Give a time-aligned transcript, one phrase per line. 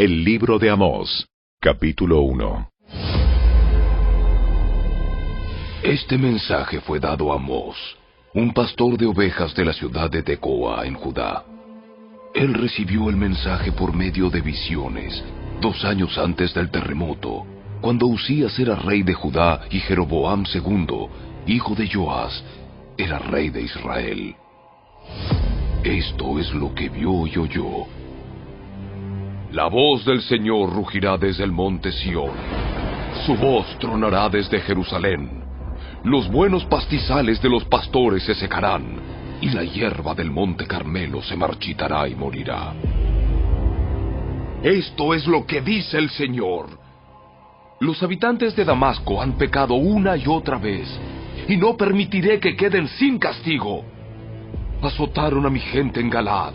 [0.00, 1.26] El libro de Amós,
[1.60, 2.70] capítulo 1.
[5.82, 7.74] Este mensaje fue dado a Amós,
[8.32, 11.44] un pastor de ovejas de la ciudad de Tecoa, en Judá.
[12.32, 15.20] Él recibió el mensaje por medio de visiones,
[15.60, 17.44] dos años antes del terremoto,
[17.80, 21.08] cuando Usías era rey de Judá y Jeroboam II,
[21.48, 22.44] hijo de Joás,
[22.96, 24.36] era rey de Israel.
[25.82, 27.97] Esto es lo que vio y oyó.
[29.52, 32.32] La voz del Señor rugirá desde el monte Sión.
[33.24, 35.42] Su voz tronará desde Jerusalén.
[36.04, 39.00] Los buenos pastizales de los pastores se secarán,
[39.40, 42.74] y la hierba del monte Carmelo se marchitará y morirá.
[44.62, 46.78] Esto es lo que dice el Señor.
[47.80, 50.86] Los habitantes de Damasco han pecado una y otra vez,
[51.48, 53.82] y no permitiré que queden sin castigo.
[54.82, 56.52] Azotaron a mi gente en Galad,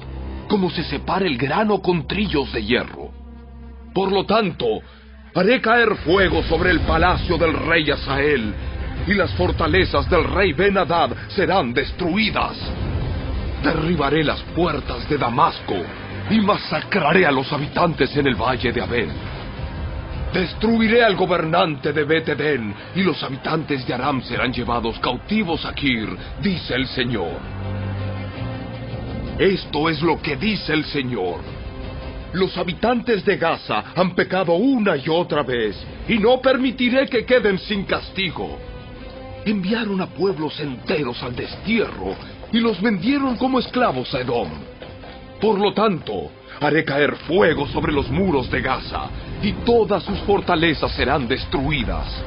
[0.48, 3.12] como se separa el grano con trillos de hierro.
[3.94, 4.66] Por lo tanto,
[5.36, 8.54] haré caer fuego sobre el palacio del rey Asael,
[9.08, 10.78] y las fortalezas del rey ben
[11.30, 12.58] serán destruidas.
[13.64, 15.76] Derribaré las puertas de Damasco
[16.30, 19.10] y masacraré a los habitantes en el valle de Abel.
[20.34, 26.10] Destruiré al gobernante de Betedén y los habitantes de Aram serán llevados cautivos a Kir,
[26.42, 27.63] dice el Señor.
[29.40, 31.40] Esto es lo que dice el Señor.
[32.34, 35.76] Los habitantes de Gaza han pecado una y otra vez,
[36.08, 38.60] y no permitiré que queden sin castigo.
[39.46, 42.16] Enviaron a pueblos enteros al destierro
[42.52, 44.50] y los vendieron como esclavos a Edom.
[45.42, 49.10] Por lo tanto, haré caer fuego sobre los muros de Gaza,
[49.42, 52.24] y todas sus fortalezas serán destruidas.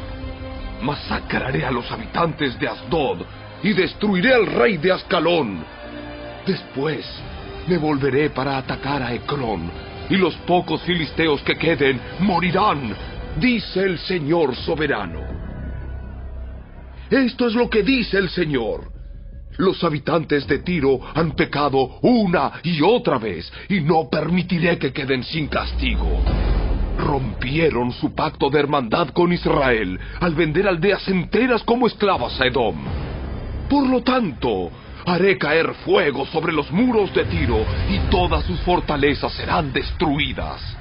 [0.83, 3.23] Masacraré a los habitantes de Asdod,
[3.63, 5.65] y destruiré al rey de Ascalón.
[6.47, 7.05] Después
[7.67, 9.69] me volveré para atacar a Ecrón,
[10.09, 12.95] y los pocos filisteos que queden morirán,
[13.41, 15.21] dice el Señor soberano.
[17.11, 18.93] Esto es lo que dice el Señor.
[19.59, 25.25] Los habitantes de Tiro han pecado una y otra vez, y no permitiré que queden
[25.25, 26.23] sin castigo.
[26.99, 32.77] Rompieron su pacto de hermandad con Israel al vender aldeas enteras como esclavas a Edom.
[33.69, 34.71] Por lo tanto,
[35.07, 40.77] haré caer fuego sobre los muros de Tiro y todas sus fortalezas serán destruidas.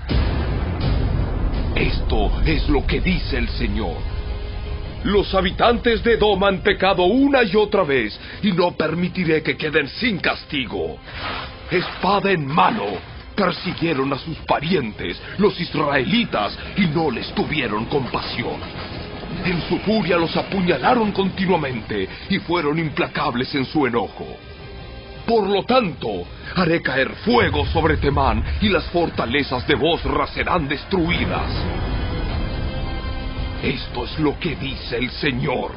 [1.75, 3.97] Esto es lo que dice el Señor.
[5.03, 9.87] Los habitantes de Edom han pecado una y otra vez, y no permitiré que queden
[9.87, 10.97] sin castigo.
[11.69, 12.85] Espada en mano,
[13.35, 18.59] persiguieron a sus parientes, los israelitas, y no les tuvieron compasión.
[19.45, 24.25] En su furia los apuñalaron continuamente y fueron implacables en su enojo.
[25.27, 26.07] Por lo tanto,
[26.55, 31.51] haré caer fuego sobre Temán y las fortalezas de Bosra serán destruidas.
[33.63, 35.71] Esto es lo que dice el Señor.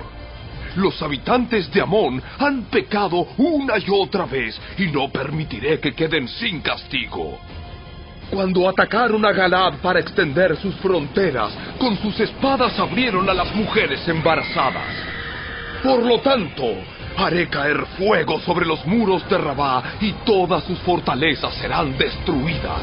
[0.77, 6.27] Los habitantes de Amón han pecado una y otra vez y no permitiré que queden
[6.27, 7.39] sin castigo.
[8.31, 14.07] Cuando atacaron a Galad para extender sus fronteras, con sus espadas abrieron a las mujeres
[14.07, 14.85] embarazadas.
[15.83, 16.65] Por lo tanto,
[17.17, 22.83] haré caer fuego sobre los muros de Rabá y todas sus fortalezas serán destruidas.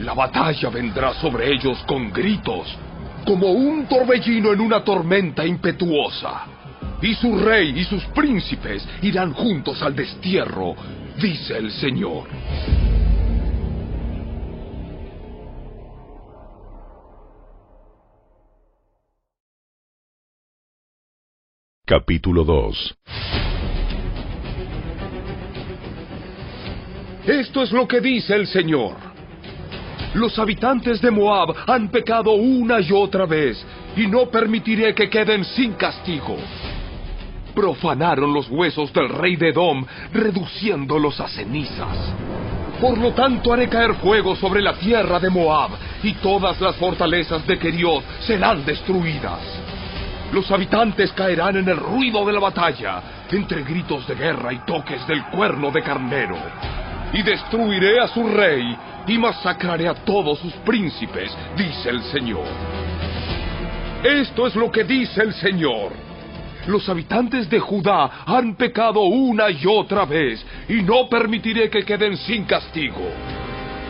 [0.00, 2.68] La batalla vendrá sobre ellos con gritos,
[3.26, 6.46] como un torbellino en una tormenta impetuosa.
[7.02, 10.76] Y su rey y sus príncipes irán juntos al destierro,
[11.18, 12.24] dice el Señor.
[21.88, 22.96] Capítulo 2
[27.26, 28.96] Esto es lo que dice el Señor.
[30.14, 33.64] Los habitantes de Moab han pecado una y otra vez,
[33.96, 36.36] y no permitiré que queden sin castigo.
[37.54, 41.96] Profanaron los huesos del rey de Edom, reduciéndolos a cenizas.
[42.80, 45.70] Por lo tanto haré caer fuego sobre la tierra de Moab,
[46.02, 49.65] y todas las fortalezas de Keriot serán destruidas.
[50.32, 55.06] Los habitantes caerán en el ruido de la batalla, entre gritos de guerra y toques
[55.06, 56.36] del cuerno de carnero.
[57.12, 58.76] Y destruiré a su rey
[59.06, 62.44] y masacraré a todos sus príncipes, dice el Señor.
[64.02, 65.92] Esto es lo que dice el Señor.
[66.66, 72.16] Los habitantes de Judá han pecado una y otra vez, y no permitiré que queden
[72.16, 73.08] sin castigo.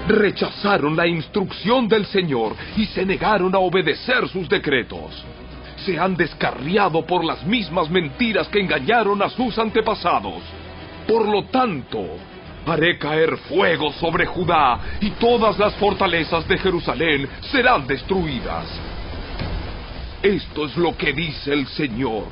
[0.06, 5.24] Rechazaron la instrucción del Señor y se negaron a obedecer sus decretos.
[5.86, 10.42] Se han descarriado por las mismas mentiras que engañaron a sus antepasados.
[11.06, 12.04] Por lo tanto,
[12.66, 18.66] Haré caer fuego sobre Judá y todas las fortalezas de Jerusalén serán destruidas.
[20.20, 22.24] Esto es lo que dice el Señor.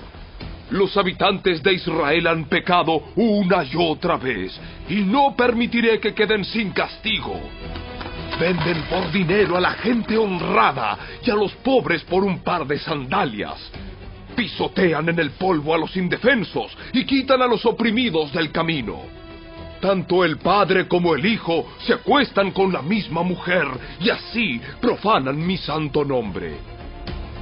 [0.70, 4.58] Los habitantes de Israel han pecado una y otra vez,
[4.88, 7.38] y no permitiré que queden sin castigo.
[8.38, 12.78] Venden por dinero a la gente honrada y a los pobres por un par de
[12.78, 13.70] sandalias.
[14.34, 19.02] Pisotean en el polvo a los indefensos y quitan a los oprimidos del camino.
[19.80, 23.68] Tanto el padre como el hijo se acuestan con la misma mujer
[24.00, 26.56] y así profanan mi santo nombre.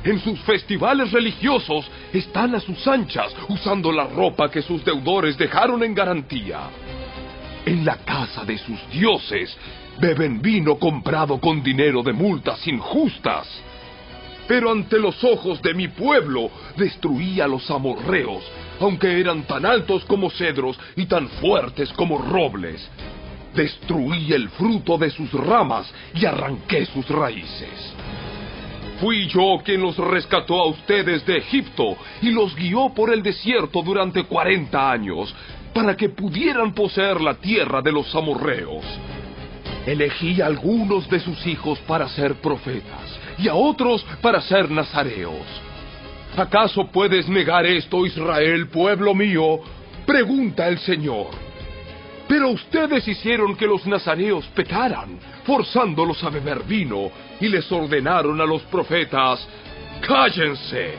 [0.05, 5.83] En sus festivales religiosos están a sus anchas usando la ropa que sus deudores dejaron
[5.85, 6.69] en garantía.
[7.65, 9.57] En la casa de sus dioses
[10.01, 13.49] beben vino comprado con dinero de multas injustas.
[14.49, 18.43] Pero ante los ojos de mi pueblo destruí a los amorreos,
[18.81, 22.89] aunque eran tan altos como cedros y tan fuertes como robles.
[23.55, 27.95] Destruí el fruto de sus ramas y arranqué sus raíces.
[29.01, 33.83] Fui yo quien los rescató a ustedes de Egipto y los guió por el desierto
[33.83, 35.35] durante cuarenta años,
[35.75, 38.85] para que pudieran poseer la tierra de los amorreos.
[39.87, 45.47] Elegí a algunos de sus hijos para ser profetas y a otros para ser nazareos.
[46.37, 49.61] ¿Acaso puedes negar esto, Israel, pueblo mío?
[50.07, 51.29] Pregunta el Señor.
[52.27, 58.47] Pero ustedes hicieron que los nazareos pecaran, forzándolos a beber vino, y les ordenaron a
[58.47, 59.47] los profetas,
[60.01, 60.95] cállense.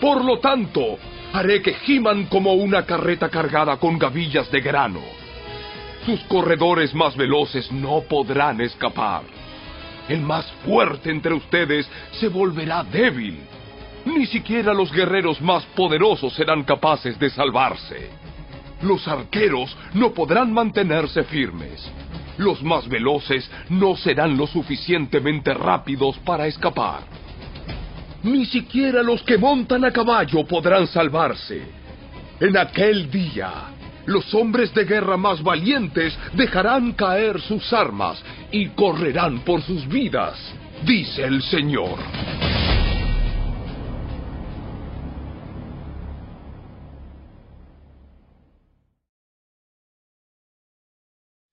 [0.00, 0.98] Por lo tanto,
[1.32, 5.00] haré que giman como una carreta cargada con gavillas de grano.
[6.06, 9.22] Sus corredores más veloces no podrán escapar.
[10.08, 13.40] El más fuerte entre ustedes se volverá débil.
[14.04, 18.08] Ni siquiera los guerreros más poderosos serán capaces de salvarse.
[18.82, 21.90] Los arqueros no podrán mantenerse firmes.
[22.38, 27.00] Los más veloces no serán lo suficientemente rápidos para escapar.
[28.22, 31.62] Ni siquiera los que montan a caballo podrán salvarse.
[32.38, 33.75] En aquel día,
[34.06, 40.38] los hombres de guerra más valientes dejarán caer sus armas y correrán por sus vidas,
[40.84, 41.98] dice el Señor.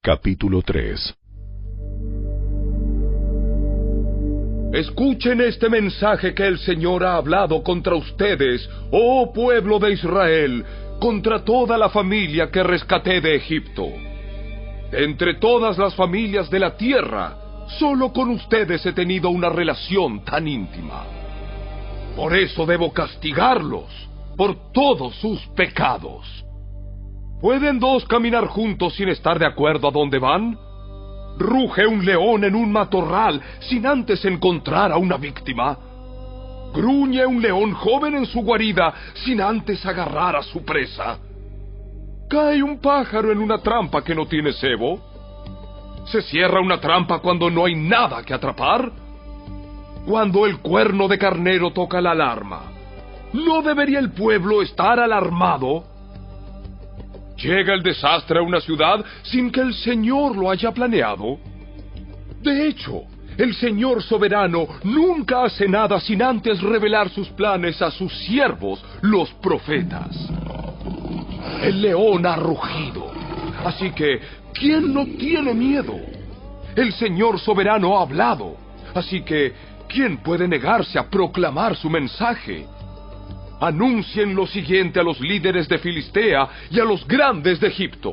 [0.02, 1.16] Capítulo 3
[4.74, 10.66] Escuchen este mensaje que el Señor ha hablado contra ustedes, oh pueblo de Israel,
[11.04, 13.90] contra toda la familia que rescaté de Egipto.
[14.90, 17.36] Entre todas las familias de la tierra,
[17.78, 21.04] solo con ustedes he tenido una relación tan íntima.
[22.16, 23.90] Por eso debo castigarlos
[24.38, 26.26] por todos sus pecados.
[27.42, 30.58] ¿Pueden dos caminar juntos sin estar de acuerdo a dónde van?
[31.38, 35.78] ¿Ruge un león en un matorral sin antes encontrar a una víctima?
[36.74, 41.20] ¿Gruñe un león joven en su guarida sin antes agarrar a su presa?
[42.28, 45.00] ¿Cae un pájaro en una trampa que no tiene cebo?
[46.06, 48.92] ¿Se cierra una trampa cuando no hay nada que atrapar?
[50.08, 52.64] Cuando el cuerno de carnero toca la alarma,
[53.34, 55.84] ¿no debería el pueblo estar alarmado?
[57.38, 61.38] ¿Llega el desastre a una ciudad sin que el Señor lo haya planeado?
[62.42, 63.04] De hecho,
[63.38, 69.32] el Señor soberano nunca hace nada sin antes revelar sus planes a sus siervos, los
[69.34, 70.16] profetas.
[71.62, 73.12] El león ha rugido,
[73.66, 74.20] así que,
[74.54, 75.96] ¿quién no tiene miedo?
[76.76, 78.56] El Señor soberano ha hablado,
[78.94, 79.54] así que,
[79.88, 82.68] ¿quién puede negarse a proclamar su mensaje?
[83.62, 88.12] anuncien lo siguiente a los líderes de Filistea y a los grandes de Egipto.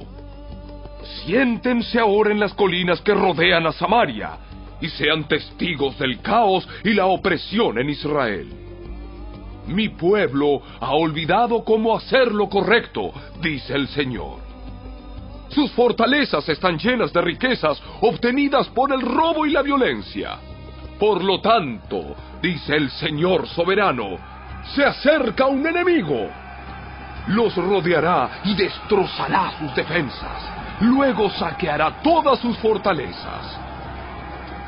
[1.24, 4.38] Siéntense ahora en las colinas que rodean a Samaria
[4.80, 8.49] y sean testigos del caos y la opresión en Israel.
[9.66, 14.38] Mi pueblo ha olvidado cómo hacer lo correcto, dice el Señor.
[15.49, 20.38] Sus fortalezas están llenas de riquezas obtenidas por el robo y la violencia.
[20.99, 24.18] Por lo tanto, dice el Señor soberano,
[24.75, 26.28] se acerca un enemigo.
[27.28, 30.60] Los rodeará y destrozará sus defensas.
[30.80, 33.69] Luego saqueará todas sus fortalezas.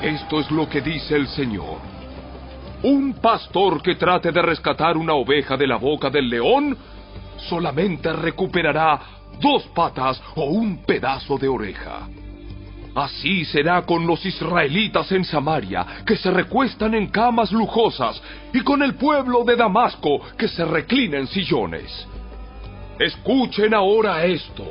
[0.03, 1.79] Esto es lo que dice el Señor.
[2.83, 6.77] Un pastor que trate de rescatar una oveja de la boca del león
[7.49, 9.01] solamente recuperará
[9.41, 12.09] dos patas o un pedazo de oreja.
[12.97, 18.21] Así será con los israelitas en Samaria, que se recuestan en camas lujosas,
[18.53, 22.09] y con el pueblo de Damasco, que se reclina en sillones.
[22.99, 24.67] Escuchen ahora esto.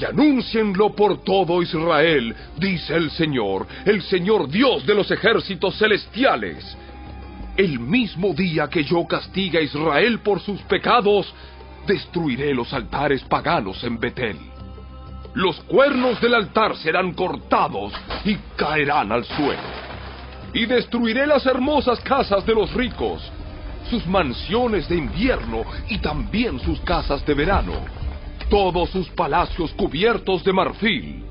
[0.00, 6.76] Y anúncienlo por todo Israel, dice el Señor, el Señor Dios de los ejércitos celestiales.
[7.56, 11.32] El mismo día que yo castiga a Israel por sus pecados,
[11.86, 14.38] destruiré los altares paganos en Betel.
[15.34, 17.92] Los cuernos del altar serán cortados
[18.24, 19.60] y caerán al suelo.
[20.54, 23.30] Y destruiré las hermosas casas de los ricos,
[23.90, 27.74] sus mansiones de invierno y también sus casas de verano,
[28.50, 31.24] todos sus palacios cubiertos de marfil,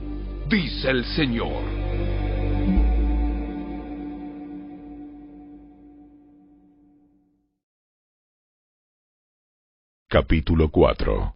[0.48, 1.62] dice el Señor.
[10.08, 11.36] Capítulo 4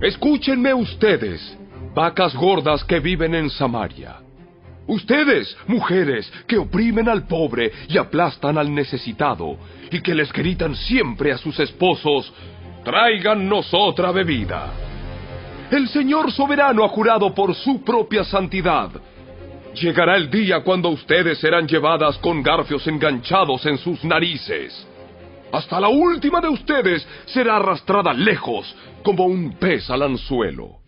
[0.00, 1.58] Escúchenme ustedes,
[1.92, 4.20] vacas gordas que viven en Samaria.
[4.86, 9.56] Ustedes, mujeres, que oprimen al pobre y aplastan al necesitado,
[9.90, 12.32] y que les gritan siempre a sus esposos,
[12.84, 14.72] tráigannos otra bebida.
[15.70, 18.90] El Señor soberano ha jurado por su propia santidad.
[19.74, 24.86] Llegará el día cuando ustedes serán llevadas con garfios enganchados en sus narices.
[25.50, 30.78] Hasta la última de ustedes será arrastrada lejos como un pez al anzuelo.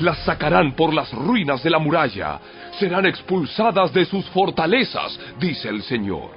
[0.00, 2.40] Las sacarán por las ruinas de la muralla,
[2.78, 6.30] serán expulsadas de sus fortalezas, dice el Señor.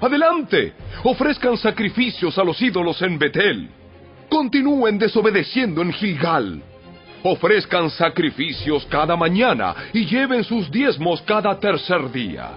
[0.00, 3.70] Adelante, ofrezcan sacrificios a los ídolos en Betel.
[4.28, 6.62] Continúen desobedeciendo en Gilgal.
[7.22, 12.50] Ofrezcan sacrificios cada mañana y lleven sus diezmos cada tercer día.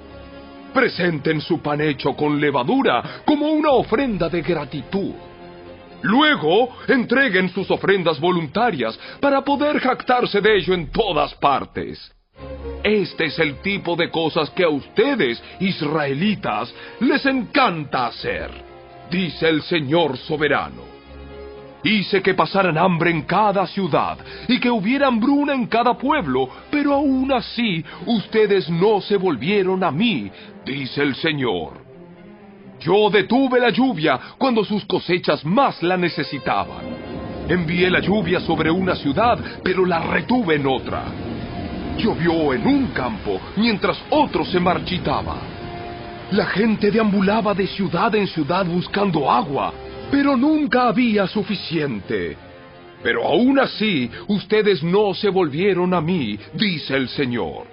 [0.74, 5.14] Presenten su pan hecho con levadura como una ofrenda de gratitud.
[6.02, 12.12] Luego, entreguen sus ofrendas voluntarias para poder jactarse de ello en todas partes.
[12.84, 18.50] Este es el tipo de cosas que a ustedes, israelitas, les encanta hacer,
[19.12, 20.99] dice el Señor soberano.
[21.84, 24.18] Hice que pasaran hambre en cada ciudad
[24.48, 29.92] y que hubiera hambruna en cada pueblo, pero aún así ustedes no se volvieron a
[29.92, 30.30] mí,
[30.66, 31.90] dice el Señor.
[32.82, 36.86] Yo detuve la lluvia cuando sus cosechas más la necesitaban.
[37.48, 41.04] Envié la lluvia sobre una ciudad, pero la retuve en otra.
[41.98, 45.38] Llovió en un campo mientras otro se marchitaba.
[46.32, 49.74] La gente deambulaba de ciudad en ciudad buscando agua,
[50.12, 52.38] pero nunca había suficiente.
[53.02, 57.66] Pero aún así, ustedes no se volvieron a mí, dice el Señor.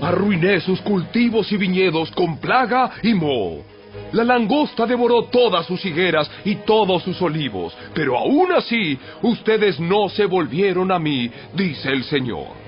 [0.00, 3.64] Arruiné sus cultivos y viñedos con plaga y moho.
[4.12, 10.08] La langosta devoró todas sus higueras y todos sus olivos, pero aún así ustedes no
[10.08, 12.64] se volvieron a mí, dice el Señor.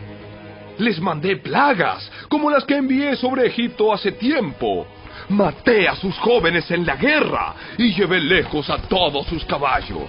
[0.79, 4.87] Les mandé plagas, como las que envié sobre Egipto hace tiempo.
[5.29, 10.09] Maté a sus jóvenes en la guerra y llevé lejos a todos sus caballos.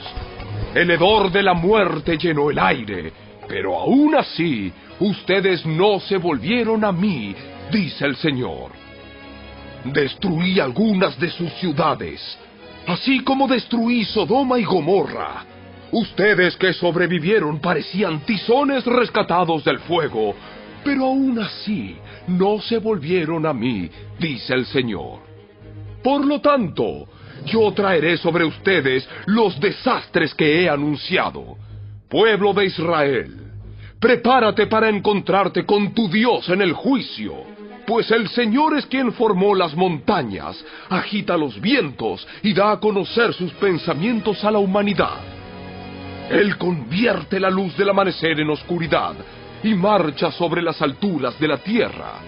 [0.75, 3.11] El hedor de la muerte llenó el aire,
[3.47, 7.35] pero aún así ustedes no se volvieron a mí,
[7.71, 8.71] dice el Señor.
[9.85, 12.37] Destruí algunas de sus ciudades,
[12.85, 15.45] así como destruí Sodoma y Gomorra.
[15.91, 20.35] Ustedes que sobrevivieron parecían tizones rescatados del fuego,
[20.83, 25.19] pero aún así no se volvieron a mí, dice el Señor.
[26.03, 27.07] Por lo tanto,
[27.45, 31.57] yo traeré sobre ustedes los desastres que he anunciado.
[32.09, 33.35] Pueblo de Israel,
[33.99, 37.33] prepárate para encontrarte con tu Dios en el juicio,
[37.85, 43.33] pues el Señor es quien formó las montañas, agita los vientos y da a conocer
[43.33, 45.19] sus pensamientos a la humanidad.
[46.29, 49.15] Él convierte la luz del amanecer en oscuridad
[49.63, 52.19] y marcha sobre las alturas de la tierra.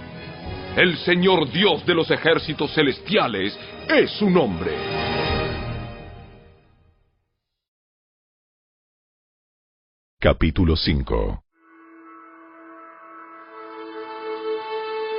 [0.75, 3.57] El Señor Dios de los ejércitos celestiales
[3.87, 4.71] es su nombre.
[10.19, 11.43] Capítulo 5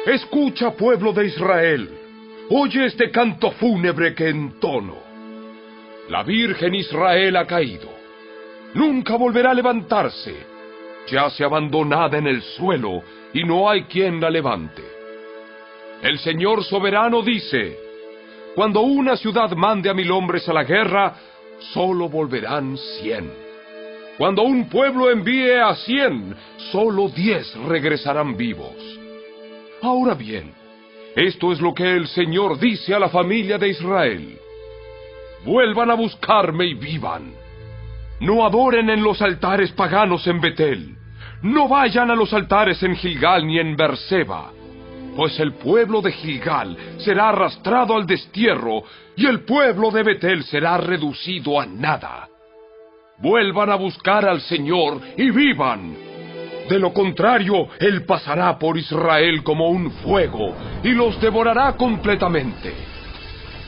[0.06, 1.90] Escucha, pueblo de Israel,
[2.50, 4.96] oye este canto fúnebre que entono.
[6.08, 7.88] La Virgen Israel ha caído.
[8.74, 10.49] Nunca volverá a levantarse.
[11.08, 13.02] Yace abandonada en el suelo
[13.32, 14.82] y no hay quien la levante.
[16.02, 17.76] El Señor soberano dice,
[18.54, 21.14] cuando una ciudad mande a mil hombres a la guerra,
[21.72, 23.30] solo volverán cien.
[24.18, 26.34] Cuando un pueblo envíe a cien,
[26.70, 28.74] solo diez regresarán vivos.
[29.82, 30.52] Ahora bien,
[31.16, 34.38] esto es lo que el Señor dice a la familia de Israel.
[35.44, 37.32] Vuelvan a buscarme y vivan.
[38.20, 40.96] No adoren en los altares paganos en Betel.
[41.42, 44.52] No vayan a los altares en Gilgal ni en Berseba,
[45.16, 48.82] pues el pueblo de Gilgal será arrastrado al destierro
[49.16, 52.28] y el pueblo de Betel será reducido a nada.
[53.18, 55.96] Vuelvan a buscar al Señor y vivan.
[56.68, 62.72] De lo contrario, Él pasará por Israel como un fuego y los devorará completamente.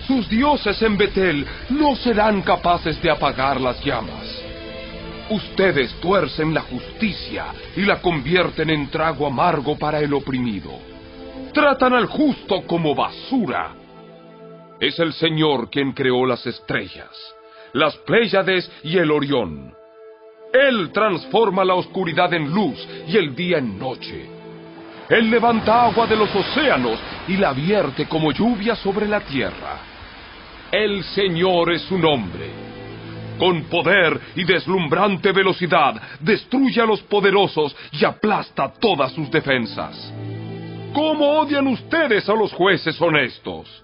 [0.06, 4.21] Sus dioses en Betel no serán capaces de apagar las llamas.
[5.32, 10.72] Ustedes tuercen la justicia y la convierten en trago amargo para el oprimido.
[11.54, 13.74] Tratan al justo como basura.
[14.78, 17.08] Es el Señor quien creó las estrellas,
[17.72, 19.74] las Pléyades y el Orión.
[20.52, 24.26] Él transforma la oscuridad en luz y el día en noche.
[25.08, 29.78] Él levanta agua de los océanos y la vierte como lluvia sobre la tierra.
[30.70, 32.71] El Señor es su nombre.
[33.38, 40.12] Con poder y deslumbrante velocidad destruye a los poderosos y aplasta todas sus defensas.
[40.92, 43.82] ¿Cómo odian ustedes a los jueces honestos?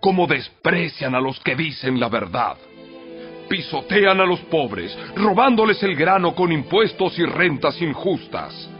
[0.00, 2.56] ¿Cómo desprecian a los que dicen la verdad?
[3.48, 8.70] Pisotean a los pobres, robándoles el grano con impuestos y rentas injustas.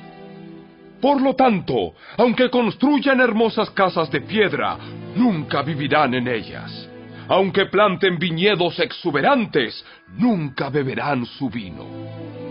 [1.00, 4.78] Por lo tanto, aunque construyan hermosas casas de piedra,
[5.16, 6.88] nunca vivirán en ellas.
[7.28, 9.85] Aunque planten viñedos exuberantes,
[10.16, 11.87] nunca beberán su vino.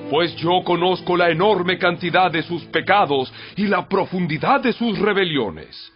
[0.10, 5.92] Pues yo conozco la enorme cantidad de sus pecados y la profundidad de sus rebeliones.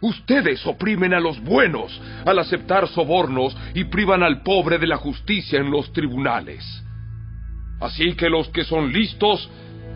[0.00, 5.58] Ustedes oprimen a los buenos al aceptar sobornos y privan al pobre de la justicia
[5.58, 6.64] en los tribunales.
[7.80, 9.48] Así que los que son listos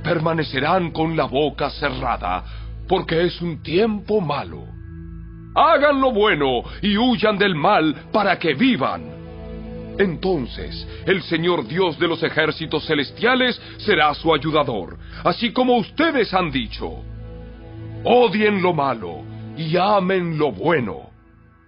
[0.03, 2.45] permanecerán con la boca cerrada,
[2.89, 4.72] porque es un tiempo malo.
[5.55, 9.13] Hagan lo bueno y huyan del mal para que vivan.
[9.99, 16.51] Entonces el Señor Dios de los ejércitos celestiales será su ayudador, así como ustedes han
[16.51, 17.03] dicho.
[18.05, 19.23] Odien lo malo
[19.57, 21.11] y amen lo bueno.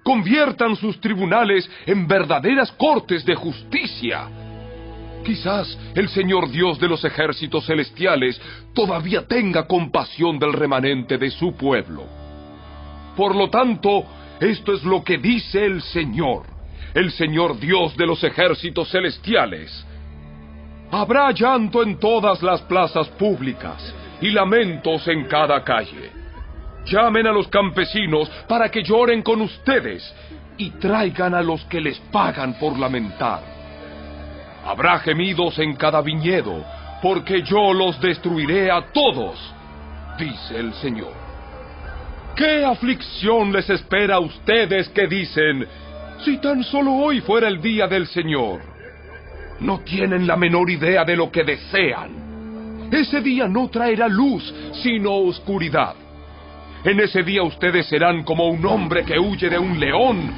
[0.03, 4.29] Conviertan sus tribunales en verdaderas cortes de justicia.
[5.25, 8.41] Quizás el Señor Dios de los ejércitos celestiales
[8.75, 12.24] todavía tenga compasión del remanente de su pueblo.
[13.17, 14.05] Por lo tanto,
[14.41, 16.43] esto es lo que dice el Señor,
[16.95, 19.87] el Señor Dios de los ejércitos celestiales.
[20.91, 26.11] Habrá llanto en todas las plazas públicas y lamentos en cada calle.
[26.87, 30.15] Llamen a los campesinos para que lloren con ustedes
[30.57, 33.41] y traigan a los que les pagan por lamentar.
[34.65, 36.65] Habrá gemidos en cada viñedo,
[37.03, 39.39] porque yo los destruiré a todos,
[40.19, 41.24] dice el Señor.
[42.37, 45.69] ¿Qué aflicción les espera a ustedes que dicen,
[46.25, 48.61] si tan solo hoy fuera el día del Señor?
[49.61, 52.89] No tienen la menor idea de lo que desean.
[52.91, 55.95] Ese día no traerá luz, sino oscuridad.
[56.85, 60.29] En ese día ustedes serán como un hombre que huye de un león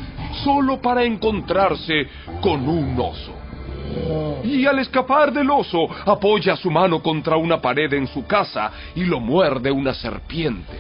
[0.45, 2.09] solo para encontrarse
[2.43, 3.33] con un oso.
[4.45, 9.05] Y al escapar del oso, apoya su mano contra una pared en su casa y
[9.05, 10.73] lo muerde una serpiente.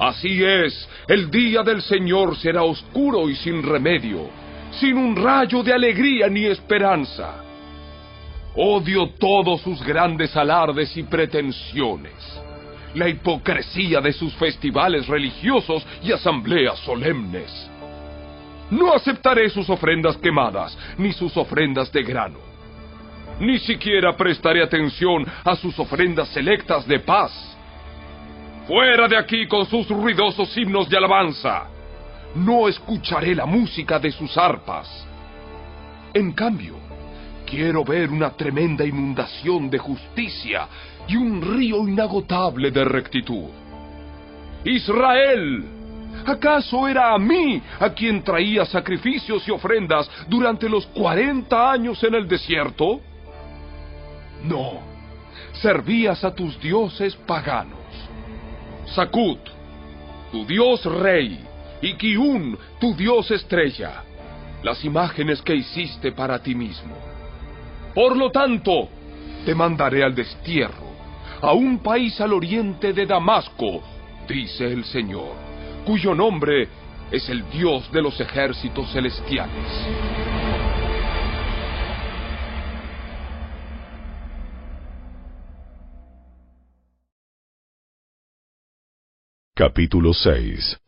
[0.00, 4.30] Así es, el día del Señor será oscuro y sin remedio,
[4.72, 7.44] sin un rayo de alegría ni esperanza.
[8.56, 12.40] Odio todos sus grandes alardes y pretensiones
[12.94, 17.70] la hipocresía de sus festivales religiosos y asambleas solemnes.
[18.70, 22.38] No aceptaré sus ofrendas quemadas, ni sus ofrendas de grano.
[23.40, 27.32] Ni siquiera prestaré atención a sus ofrendas selectas de paz.
[28.70, 31.64] Fuera de aquí con sus ruidosos himnos de alabanza.
[32.36, 34.86] No escucharé la música de sus arpas.
[36.14, 36.76] En cambio,
[37.44, 40.68] quiero ver una tremenda inundación de justicia
[41.08, 43.48] y un río inagotable de rectitud.
[44.62, 45.64] Israel,
[46.24, 52.14] ¿acaso era a mí a quien traía sacrificios y ofrendas durante los cuarenta años en
[52.14, 53.00] el desierto?
[54.44, 54.78] No,
[55.54, 57.79] servías a tus dioses paganos.
[58.94, 59.40] Sakut,
[60.32, 61.38] tu dios rey,
[61.82, 64.02] y Kiun, tu dios estrella,
[64.62, 66.96] las imágenes que hiciste para ti mismo.
[67.94, 68.88] Por lo tanto,
[69.44, 70.90] te mandaré al destierro
[71.42, 73.82] a un país al oriente de Damasco,
[74.28, 75.34] dice el Señor,
[75.86, 76.68] cuyo nombre
[77.10, 80.29] es el Dios de los ejércitos celestiales.
[89.60, 90.80] Capítulo 6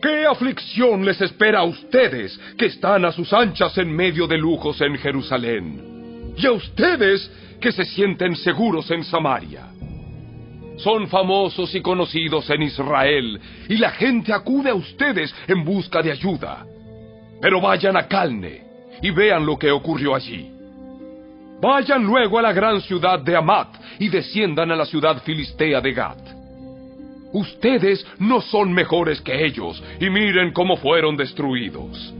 [0.00, 4.80] ¿Qué aflicción les espera a ustedes que están a sus anchas en medio de lujos
[4.82, 6.32] en Jerusalén?
[6.36, 7.28] Y a ustedes
[7.60, 9.66] que se sienten seguros en Samaria.
[10.76, 16.12] Son famosos y conocidos en Israel, y la gente acude a ustedes en busca de
[16.12, 16.64] ayuda.
[17.42, 18.62] Pero vayan a Calne
[19.02, 20.53] y vean lo que ocurrió allí.
[21.60, 25.92] Vayan luego a la gran ciudad de Amat y desciendan a la ciudad filistea de
[25.92, 26.18] Gat.
[27.32, 32.14] Ustedes no son mejores que ellos y miren cómo fueron destruidos.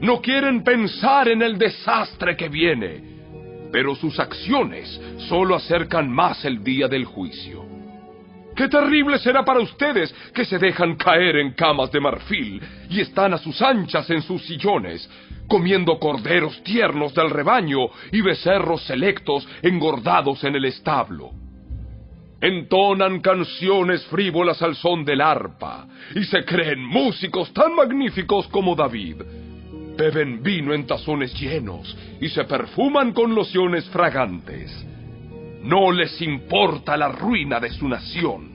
[0.00, 3.00] No quieren pensar en el desastre que viene,
[3.70, 7.64] pero sus acciones solo acercan más el día del juicio.
[8.56, 13.32] Qué terrible será para ustedes que se dejan caer en camas de marfil y están
[13.34, 15.08] a sus anchas en sus sillones,
[15.50, 21.32] comiendo corderos tiernos del rebaño y becerros selectos engordados en el establo.
[22.40, 29.16] Entonan canciones frívolas al son del arpa y se creen músicos tan magníficos como David.
[29.98, 34.70] Beben vino en tazones llenos y se perfuman con lociones fragantes.
[35.64, 38.54] No les importa la ruina de su nación.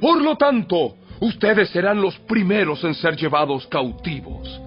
[0.00, 4.60] Por lo tanto, ustedes serán los primeros en ser llevados cautivos.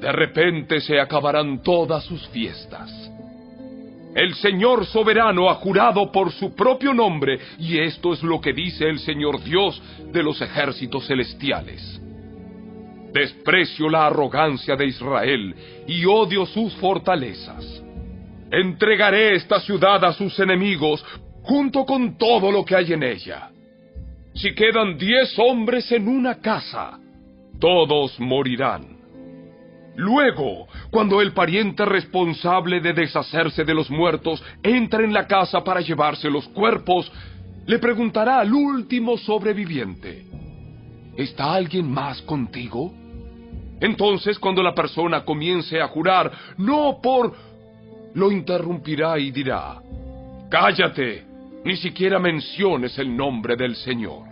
[0.00, 2.90] De repente se acabarán todas sus fiestas.
[4.14, 8.88] El Señor soberano ha jurado por su propio nombre, y esto es lo que dice
[8.88, 9.80] el Señor Dios
[10.12, 12.00] de los ejércitos celestiales.
[13.12, 15.54] Desprecio la arrogancia de Israel
[15.86, 17.82] y odio sus fortalezas.
[18.50, 21.04] Entregaré esta ciudad a sus enemigos
[21.42, 23.50] junto con todo lo que hay en ella.
[24.34, 26.98] Si quedan diez hombres en una casa,
[27.60, 28.99] todos morirán.
[29.96, 35.80] Luego, cuando el pariente responsable de deshacerse de los muertos entre en la casa para
[35.80, 37.10] llevarse los cuerpos,
[37.66, 40.26] le preguntará al último sobreviviente,
[41.16, 42.92] ¿está alguien más contigo?
[43.80, 47.34] Entonces, cuando la persona comience a jurar, no por...
[48.14, 49.80] lo interrumpirá y dirá,
[50.50, 51.24] cállate,
[51.64, 54.29] ni siquiera menciones el nombre del Señor.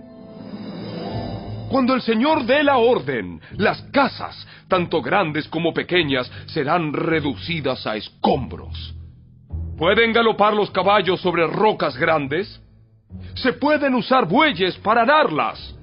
[1.69, 7.97] Cuando el Señor dé la orden, las casas, tanto grandes como pequeñas, serán reducidas a
[7.97, 8.95] escombros.
[9.77, 12.61] ¿Pueden galopar los caballos sobre rocas grandes?
[13.35, 15.75] Se pueden usar bueyes para ararlas.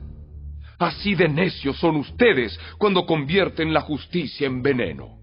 [0.79, 5.19] Así de necios son ustedes cuando convierten la justicia en veneno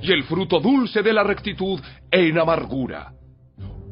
[0.00, 1.78] y el fruto dulce de la rectitud
[2.10, 3.12] en amargura.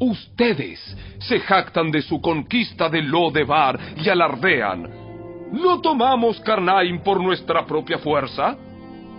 [0.00, 0.80] Ustedes
[1.20, 5.03] se jactan de su conquista de Lodebar y alardean
[5.52, 8.56] ¿No tomamos Carnaim por nuestra propia fuerza?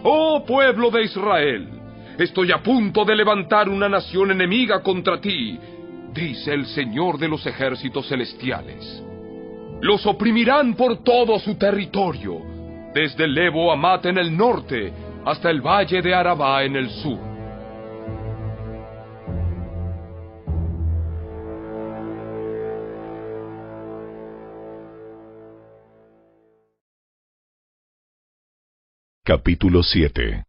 [0.03, 1.69] Oh pueblo de Israel,
[2.17, 5.57] estoy a punto de levantar una nación enemiga contra ti,
[6.13, 9.03] dice el Señor de los ejércitos celestiales.
[9.81, 12.41] Los oprimirán por todo su territorio,
[12.93, 14.93] desde el Lebo Amat en el norte
[15.25, 17.34] hasta el valle de Arabá en el sur.
[29.27, 30.45] Capítulo 7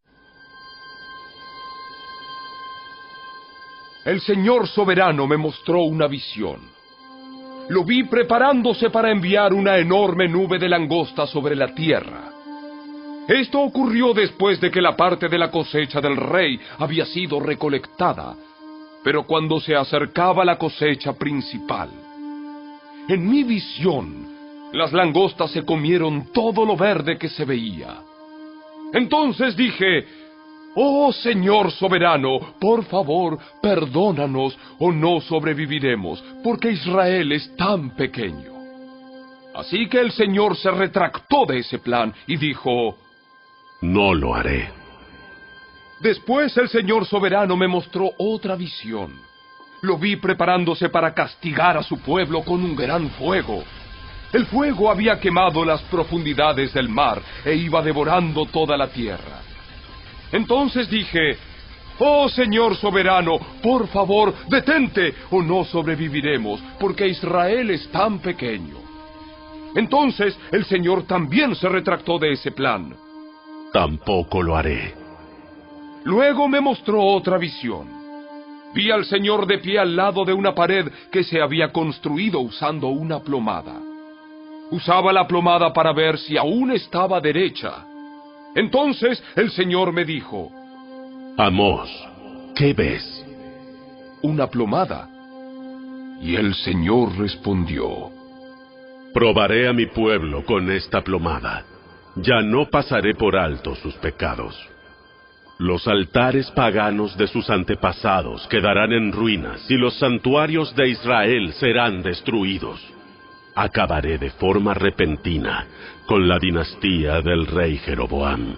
[4.04, 6.60] El Señor soberano me mostró una visión.
[7.70, 12.30] Lo vi preparándose para enviar una enorme nube de langosta sobre la tierra.
[13.26, 18.36] Esto ocurrió después de que la parte de la cosecha del rey había sido recolectada,
[19.02, 21.88] pero cuando se acercaba la cosecha principal.
[23.08, 28.02] En mi visión, las langostas se comieron todo lo verde que se veía.
[28.92, 30.06] Entonces dije,
[30.74, 38.52] Oh Señor soberano, por favor, perdónanos o no sobreviviremos, porque Israel es tan pequeño.
[39.54, 42.98] Así que el Señor se retractó de ese plan y dijo,
[43.80, 44.68] No lo haré.
[46.00, 49.14] Después el Señor soberano me mostró otra visión.
[49.80, 53.64] Lo vi preparándose para castigar a su pueblo con un gran fuego.
[54.36, 59.40] El fuego había quemado las profundidades del mar e iba devorando toda la tierra.
[60.30, 61.38] Entonces dije,
[61.98, 68.76] Oh Señor soberano, por favor, detente o no sobreviviremos, porque Israel es tan pequeño.
[69.74, 72.94] Entonces el Señor también se retractó de ese plan.
[73.72, 74.92] Tampoco lo haré.
[76.04, 77.88] Luego me mostró otra visión.
[78.74, 82.88] Vi al Señor de pie al lado de una pared que se había construido usando
[82.88, 83.95] una plomada.
[84.70, 87.84] Usaba la plomada para ver si aún estaba derecha.
[88.54, 90.50] Entonces el Señor me dijo,
[91.38, 91.88] Amos,
[92.56, 93.24] ¿qué ves?
[94.22, 95.08] Una plomada.
[96.20, 98.10] Y el Señor respondió,
[99.14, 101.64] Probaré a mi pueblo con esta plomada.
[102.16, 104.58] Ya no pasaré por alto sus pecados.
[105.58, 112.02] Los altares paganos de sus antepasados quedarán en ruinas y los santuarios de Israel serán
[112.02, 112.95] destruidos
[113.56, 115.66] acabaré de forma repentina
[116.06, 118.54] con la dinastía del rey Jeroboam.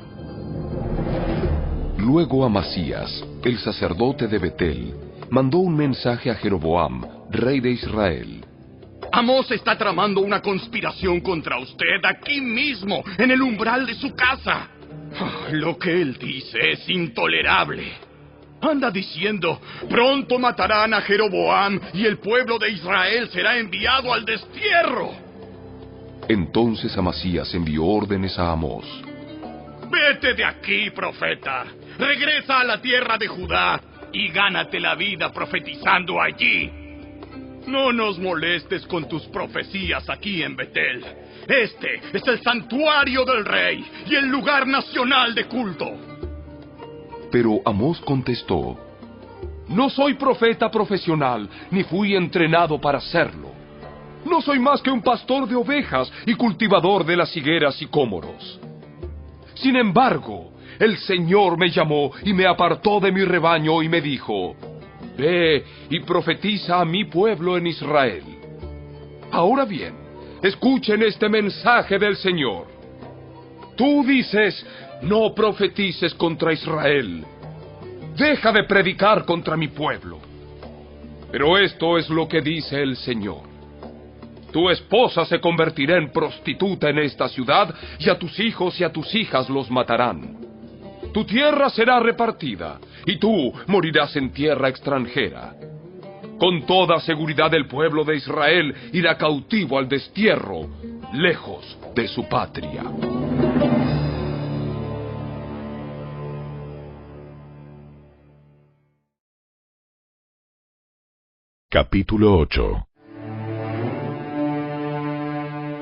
[1.98, 4.94] Luego Amasías, el sacerdote de Betel,
[5.30, 8.44] mandó un mensaje a Jeroboam, rey de Israel.
[9.12, 14.68] Amos está tramando una conspiración contra usted aquí mismo, en el umbral de su casa.
[15.18, 18.07] Ah, Lo que él dice es intolerable.
[18.60, 25.12] Anda diciendo, pronto matarán a Jeroboam y el pueblo de Israel será enviado al destierro.
[26.28, 28.84] Entonces Amasías envió órdenes a Amós.
[29.90, 31.64] Vete de aquí, profeta.
[31.98, 33.80] Regresa a la tierra de Judá
[34.12, 36.70] y gánate la vida profetizando allí.
[37.66, 41.04] No nos molestes con tus profecías aquí en Betel.
[41.46, 46.07] Este es el santuario del rey y el lugar nacional de culto.
[47.30, 48.76] Pero Amós contestó,
[49.68, 53.50] No soy profeta profesional, ni fui entrenado para serlo.
[54.24, 58.60] No soy más que un pastor de ovejas y cultivador de las higueras y cómoros.
[59.54, 64.54] Sin embargo, el Señor me llamó y me apartó de mi rebaño y me dijo,
[65.16, 68.22] Ve y profetiza a mi pueblo en Israel.
[69.30, 69.94] Ahora bien,
[70.42, 72.66] escuchen este mensaje del Señor.
[73.76, 74.64] Tú dices,
[75.02, 77.24] no profetices contra Israel.
[78.16, 80.18] Deja de predicar contra mi pueblo.
[81.30, 83.42] Pero esto es lo que dice el Señor.
[84.52, 88.90] Tu esposa se convertirá en prostituta en esta ciudad y a tus hijos y a
[88.90, 90.38] tus hijas los matarán.
[91.12, 95.54] Tu tierra será repartida y tú morirás en tierra extranjera.
[96.38, 100.68] Con toda seguridad el pueblo de Israel irá cautivo al destierro,
[101.12, 102.84] lejos de su patria.
[111.70, 112.86] Capítulo 8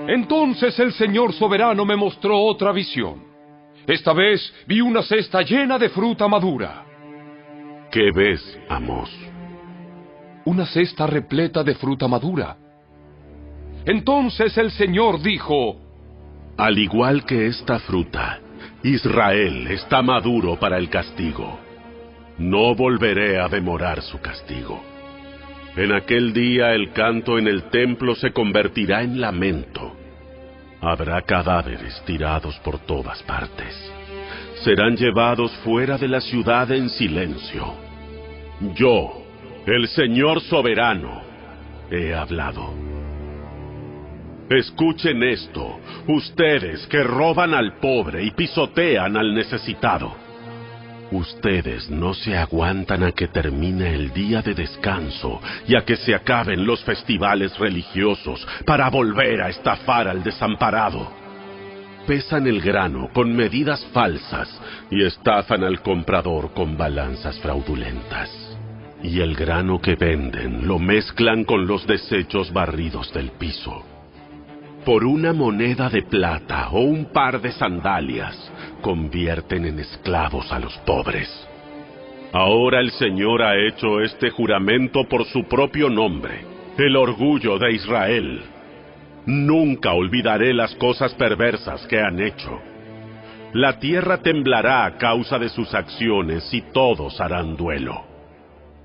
[0.08, 3.22] Entonces el Señor soberano me mostró otra visión.
[3.86, 6.84] Esta vez vi una cesta llena de fruta madura.
[7.92, 9.16] ¿Qué ves, Amos?
[10.44, 12.56] Una cesta repleta de fruta madura.
[13.84, 15.76] Entonces el Señor dijo,
[16.56, 18.40] Al igual que esta fruta,
[18.82, 21.60] Israel está maduro para el castigo.
[22.38, 24.95] No volveré a demorar su castigo.
[25.76, 29.94] En aquel día el canto en el templo se convertirá en lamento.
[30.80, 33.74] Habrá cadáveres tirados por todas partes.
[34.64, 37.74] Serán llevados fuera de la ciudad en silencio.
[38.74, 39.22] Yo,
[39.66, 41.20] el Señor soberano,
[41.90, 42.72] he hablado.
[44.48, 50.25] Escuchen esto, ustedes que roban al pobre y pisotean al necesitado.
[51.12, 56.14] Ustedes no se aguantan a que termine el día de descanso y a que se
[56.14, 61.08] acaben los festivales religiosos para volver a estafar al desamparado.
[62.08, 64.48] Pesan el grano con medidas falsas
[64.90, 68.30] y estafan al comprador con balanzas fraudulentas.
[69.02, 73.95] Y el grano que venden lo mezclan con los desechos barridos del piso.
[74.86, 78.36] Por una moneda de plata o un par de sandalias,
[78.82, 81.28] convierten en esclavos a los pobres.
[82.32, 86.44] Ahora el Señor ha hecho este juramento por su propio nombre,
[86.78, 88.42] el orgullo de Israel.
[89.26, 92.60] Nunca olvidaré las cosas perversas que han hecho.
[93.54, 98.04] La tierra temblará a causa de sus acciones y todos harán duelo.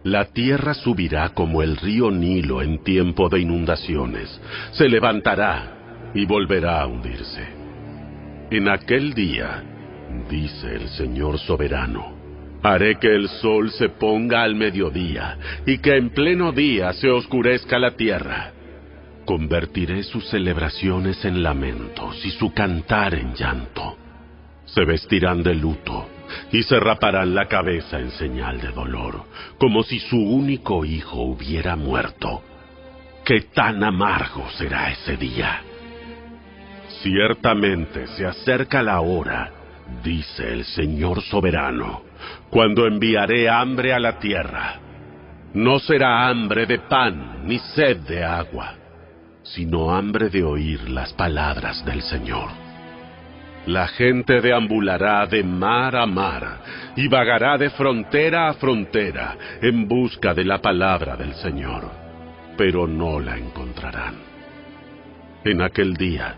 [0.04, 4.42] La tierra subirá como el río Nilo en tiempo de inundaciones.
[4.72, 5.78] Se levantará
[6.14, 7.48] y volverá a hundirse.
[8.50, 9.64] En aquel día,
[10.30, 12.16] dice el Señor soberano,
[12.64, 17.80] haré que el sol se ponga al mediodía y que en pleno día se oscurezca
[17.80, 18.52] la tierra.
[19.26, 23.98] Convertiré sus celebraciones en lamentos y su cantar en llanto.
[24.66, 26.08] Se vestirán de luto
[26.52, 29.26] y se raparán la cabeza en señal de dolor,
[29.58, 32.44] como si su único hijo hubiera muerto.
[33.26, 35.62] ¡Qué tan amargo será ese día!
[37.00, 39.52] Ciertamente se acerca la hora,
[40.04, 42.04] dice el Señor soberano,
[42.50, 44.80] cuando enviaré hambre a la tierra.
[45.54, 48.76] No será hambre de pan ni sed de agua,
[49.44, 52.50] sino hambre de oír las palabras del Señor.
[53.66, 56.62] La gente deambulará de mar a mar
[56.96, 61.90] y vagará de frontera a frontera en busca de la palabra del Señor,
[62.58, 64.16] pero no la encontrarán.
[65.44, 66.36] En aquel día,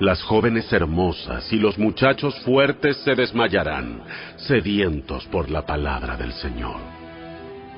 [0.00, 4.02] las jóvenes hermosas y los muchachos fuertes se desmayarán,
[4.36, 6.76] sedientos por la palabra del Señor.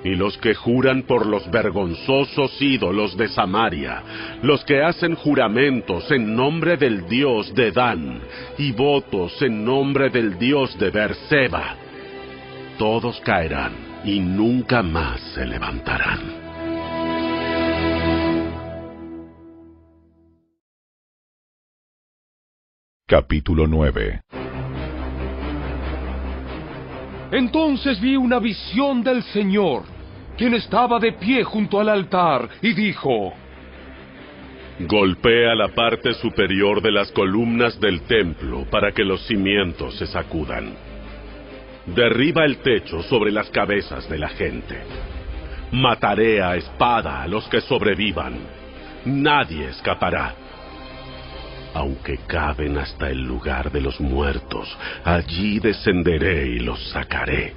[0.05, 4.02] Y los que juran por los vergonzosos ídolos de Samaria,
[4.42, 8.20] los que hacen juramentos en nombre del Dios de Dan
[8.57, 11.74] y votos en nombre del Dios de Berseba,
[12.79, 13.72] todos caerán
[14.05, 16.45] y nunca más se levantarán.
[23.09, 24.21] Capítulo 9
[27.31, 29.85] Entonces vi una visión del Señor,
[30.37, 33.33] quien estaba de pie junto al altar, y dijo,
[34.81, 40.75] Golpea la parte superior de las columnas del templo para que los cimientos se sacudan.
[41.87, 44.83] Derriba el techo sobre las cabezas de la gente.
[45.71, 48.35] Mataré a espada a los que sobrevivan.
[49.05, 50.45] Nadie escapará.
[51.76, 54.66] Aunque caben hasta el lugar de los muertos,
[55.04, 57.52] allí descenderé y los sacaré.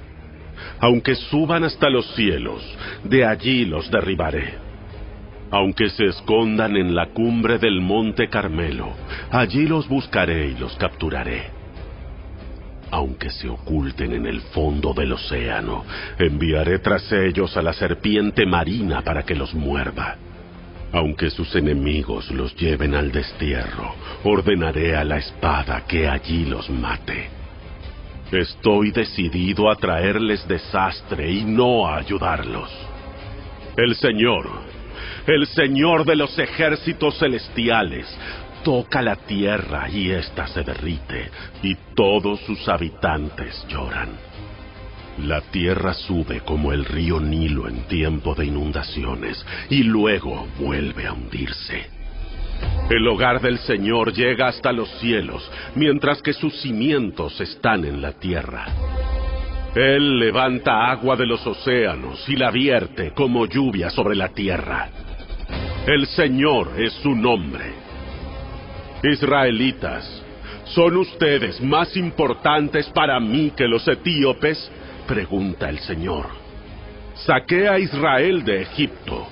[0.78, 2.62] Aunque suban hasta los cielos,
[3.02, 4.70] de allí los derribaré
[5.52, 8.92] aunque se escondan en la cumbre del monte Carmelo,
[9.32, 11.50] allí los buscaré y los capturaré.
[12.92, 15.84] Aunque se oculten en el fondo del océano,
[16.18, 20.16] enviaré tras ellos a la serpiente marina para que los muerda.
[20.92, 27.28] Aunque sus enemigos los lleven al destierro, ordenaré a la espada que allí los mate.
[28.32, 32.70] Estoy decidido a traerles desastre y no a ayudarlos.
[33.76, 34.48] El Señor,
[35.26, 38.06] el Señor de los ejércitos celestiales,
[38.64, 41.30] toca la tierra y ésta se derrite,
[41.62, 44.29] y todos sus habitantes lloran.
[45.24, 51.12] La tierra sube como el río Nilo en tiempo de inundaciones, y luego vuelve a
[51.12, 51.90] hundirse.
[52.88, 58.12] El hogar del Señor llega hasta los cielos, mientras que sus cimientos están en la
[58.12, 58.66] tierra.
[59.74, 64.88] Él levanta agua de los océanos y la vierte como lluvia sobre la tierra.
[65.86, 67.72] El Señor es su nombre.
[69.02, 70.22] Israelitas,
[70.64, 74.70] ¿son ustedes más importantes para mí que los etíopes?
[75.10, 76.28] Pregunta el Señor.
[77.14, 79.26] Saqué a Israel de Egipto,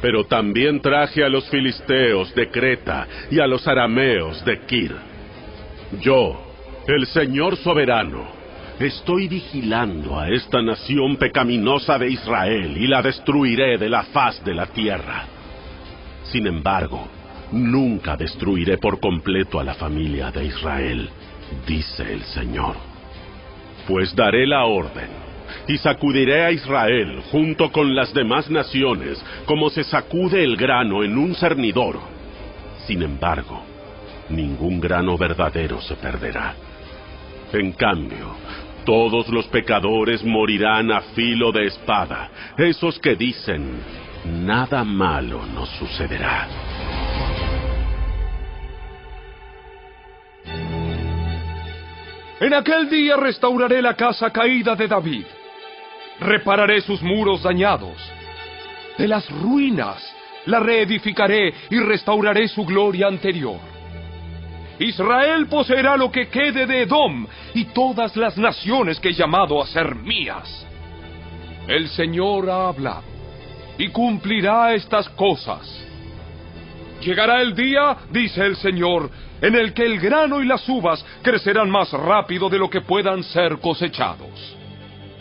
[0.00, 4.96] pero también traje a los filisteos de Creta y a los arameos de Kir.
[6.00, 6.40] Yo,
[6.86, 8.28] el Señor soberano,
[8.78, 14.54] estoy vigilando a esta nación pecaminosa de Israel y la destruiré de la faz de
[14.54, 15.26] la tierra.
[16.32, 17.06] Sin embargo,
[17.52, 21.10] nunca destruiré por completo a la familia de Israel,
[21.66, 22.89] dice el Señor.
[23.90, 25.08] Pues daré la orden
[25.66, 31.18] y sacudiré a Israel junto con las demás naciones como se sacude el grano en
[31.18, 31.98] un cernidor.
[32.86, 33.64] Sin embargo,
[34.28, 36.54] ningún grano verdadero se perderá.
[37.52, 38.36] En cambio,
[38.84, 43.72] todos los pecadores morirán a filo de espada, esos que dicen,
[44.24, 46.46] nada malo nos sucederá.
[52.40, 55.26] En aquel día restauraré la casa caída de David.
[56.20, 57.96] Repararé sus muros dañados.
[58.96, 60.02] De las ruinas
[60.46, 63.60] la reedificaré y restauraré su gloria anterior.
[64.78, 69.66] Israel poseerá lo que quede de Edom y todas las naciones que he llamado a
[69.66, 70.66] ser mías.
[71.68, 73.04] El Señor ha hablado
[73.76, 75.89] y cumplirá estas cosas.
[77.00, 79.10] Llegará el día, dice el Señor,
[79.40, 83.22] en el que el grano y las uvas crecerán más rápido de lo que puedan
[83.24, 84.56] ser cosechados.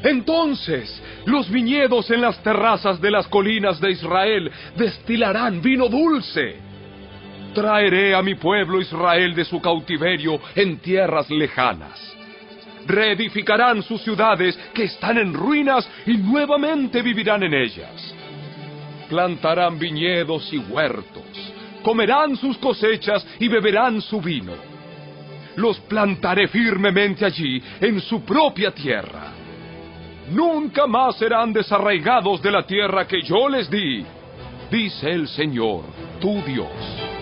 [0.03, 6.57] Entonces los viñedos en las terrazas de las colinas de Israel destilarán vino dulce.
[7.53, 12.15] Traeré a mi pueblo Israel de su cautiverio en tierras lejanas.
[12.85, 18.15] Reedificarán sus ciudades que están en ruinas y nuevamente vivirán en ellas
[19.09, 21.48] plantarán viñedos y huertos,
[21.83, 24.53] comerán sus cosechas y beberán su vino.
[25.55, 29.33] Los plantaré firmemente allí, en su propia tierra.
[30.31, 34.05] Nunca más serán desarraigados de la tierra que yo les di,
[34.69, 35.83] dice el Señor,
[36.21, 37.18] tu Dios.